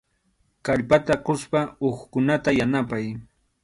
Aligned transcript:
Kallpata 0.69 1.13
quspa 1.25 1.59
hukkunata 1.79 2.49
yanapay. 2.59 3.05